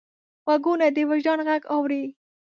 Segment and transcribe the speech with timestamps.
[0.45, 2.03] غوږونه د وجدان غږ اوري